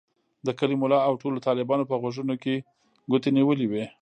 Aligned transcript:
د 0.45 0.47
کلي 0.59 0.75
ملا 0.81 0.99
او 1.07 1.13
ټولو 1.21 1.37
طالبانو 1.47 1.87
په 1.89 1.95
غوږونو 2.01 2.35
کې 2.43 2.55
ګوتې 3.11 3.29
نیولې 3.37 3.67
وې. 3.71 3.85